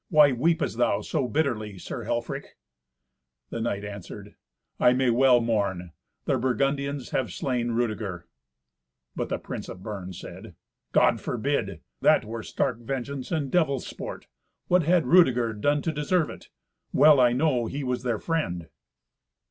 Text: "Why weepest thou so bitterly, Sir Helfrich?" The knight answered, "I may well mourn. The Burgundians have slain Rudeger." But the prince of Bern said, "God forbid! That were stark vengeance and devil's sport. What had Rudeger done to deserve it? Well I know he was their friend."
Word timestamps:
"Why 0.09 0.31
weepest 0.31 0.79
thou 0.79 1.01
so 1.01 1.27
bitterly, 1.27 1.77
Sir 1.77 2.05
Helfrich?" 2.05 2.55
The 3.51 3.61
knight 3.61 3.85
answered, 3.85 4.33
"I 4.79 4.93
may 4.93 5.11
well 5.11 5.39
mourn. 5.41 5.91
The 6.25 6.39
Burgundians 6.39 7.11
have 7.11 7.31
slain 7.31 7.73
Rudeger." 7.73 8.27
But 9.15 9.29
the 9.29 9.37
prince 9.37 9.69
of 9.69 9.83
Bern 9.83 10.11
said, 10.13 10.55
"God 10.91 11.21
forbid! 11.21 11.81
That 12.01 12.25
were 12.25 12.41
stark 12.41 12.79
vengeance 12.79 13.31
and 13.31 13.51
devil's 13.51 13.85
sport. 13.85 14.25
What 14.69 14.81
had 14.81 15.05
Rudeger 15.05 15.53
done 15.53 15.83
to 15.83 15.91
deserve 15.91 16.31
it? 16.31 16.49
Well 16.91 17.19
I 17.19 17.31
know 17.33 17.67
he 17.67 17.83
was 17.83 18.01
their 18.01 18.17
friend." 18.17 18.69